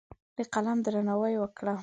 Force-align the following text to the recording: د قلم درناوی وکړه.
د 0.37 0.39
قلم 0.53 0.77
درناوی 0.85 1.35
وکړه. 1.39 1.75